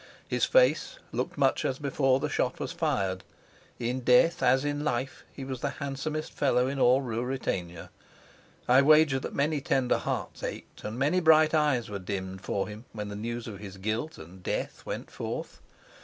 His 0.27 0.45
face 0.45 0.97
looked 1.11 1.37
much 1.37 1.63
as 1.63 1.77
before 1.77 2.19
the 2.19 2.27
shot 2.27 2.59
was 2.59 2.71
fired; 2.71 3.23
in 3.77 3.99
death, 3.99 4.41
as 4.41 4.65
in 4.65 4.83
life, 4.83 5.23
he 5.31 5.45
was 5.45 5.61
the 5.61 5.69
handsomest 5.77 6.33
fellow 6.33 6.65
in 6.67 6.79
all 6.79 7.03
Ruritania. 7.03 7.91
I 8.67 8.81
wager 8.81 9.19
that 9.19 9.35
many 9.35 9.61
tender 9.61 9.99
hearts 9.99 10.41
ached 10.41 10.83
and 10.83 10.97
many 10.97 11.19
bright 11.19 11.53
eyes 11.53 11.87
were 11.87 11.99
dimmed 11.99 12.41
for 12.41 12.67
him 12.67 12.85
when 12.93 13.09
the 13.09 13.15
news 13.15 13.47
of 13.47 13.59
his 13.59 13.77
guilt 13.77 14.17
and 14.17 14.41
death 14.41 14.83
went 14.87 15.11
forth. 15.11 15.61